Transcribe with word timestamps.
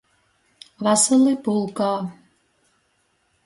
Vasali 0.87 1.35
pulkā! 1.49 1.93